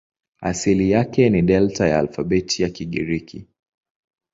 Asili 0.41 0.91
yake 0.91 1.29
ni 1.29 1.41
Delta 1.41 1.87
ya 1.87 1.99
alfabeti 1.99 2.63
ya 2.63 2.69
Kigiriki. 2.69 3.47